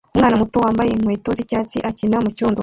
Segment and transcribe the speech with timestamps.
[0.15, 2.59] umwana muto wambaye inkweto z'icyatsi akina mucyondo